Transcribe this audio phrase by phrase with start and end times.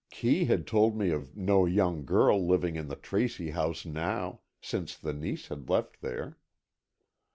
[0.09, 4.97] Kee had told me of no young girl living in the Tracy house now, since
[4.97, 6.39] the niece had left there.